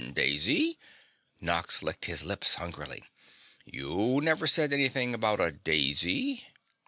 [0.15, 0.79] "Daisy?"
[1.39, 3.03] Nox licked his lips hungrily.
[3.65, 6.43] "You never said anything about a daisy."